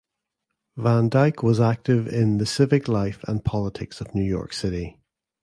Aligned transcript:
Van 0.77 1.09
Dyck 1.09 1.43
was 1.43 1.59
active 1.59 2.07
in 2.07 2.39
the 2.39 2.45
civic 2.47 2.87
life 2.87 3.23
and 3.27 3.45
politics 3.45 4.01
of 4.01 4.15
New 4.15 4.23
York 4.23 4.51
City. 4.51 4.99